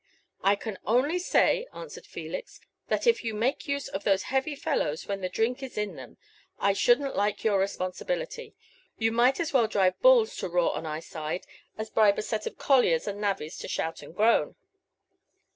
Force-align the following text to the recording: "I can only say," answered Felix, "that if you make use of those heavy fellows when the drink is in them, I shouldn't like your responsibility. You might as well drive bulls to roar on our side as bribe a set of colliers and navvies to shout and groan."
"I 0.41 0.55
can 0.55 0.79
only 0.83 1.19
say," 1.19 1.67
answered 1.73 2.07
Felix, 2.07 2.59
"that 2.87 3.05
if 3.05 3.23
you 3.23 3.35
make 3.35 3.67
use 3.67 3.87
of 3.87 4.03
those 4.03 4.23
heavy 4.33 4.55
fellows 4.55 5.07
when 5.07 5.21
the 5.21 5.29
drink 5.29 5.61
is 5.61 5.77
in 5.77 5.95
them, 5.95 6.17
I 6.57 6.73
shouldn't 6.73 7.15
like 7.15 7.43
your 7.43 7.59
responsibility. 7.59 8.55
You 8.97 9.11
might 9.11 9.39
as 9.39 9.53
well 9.53 9.67
drive 9.67 10.01
bulls 10.01 10.35
to 10.37 10.49
roar 10.49 10.75
on 10.75 10.87
our 10.87 11.01
side 11.01 11.45
as 11.77 11.91
bribe 11.91 12.17
a 12.17 12.23
set 12.23 12.47
of 12.47 12.57
colliers 12.57 13.07
and 13.07 13.21
navvies 13.21 13.59
to 13.59 13.67
shout 13.67 14.01
and 14.01 14.15
groan." 14.15 14.55